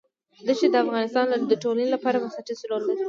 [0.47, 2.99] دښتې د افغانستان د ټولنې لپاره بنسټيز رول لري.